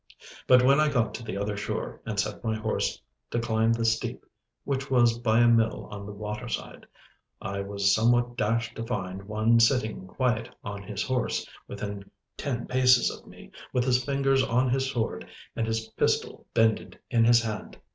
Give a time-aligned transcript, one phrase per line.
[0.47, 3.85] But when I got to the other shore, and set my horse to climb the
[3.85, 4.25] steep
[4.63, 6.87] (which was by a mill on the waterside),
[7.39, 13.11] I was somewhat dashed to find one sitting quiet on his horse, within ten paces
[13.11, 17.77] of me, with his fingers on his sword and his pistol bended in his hand.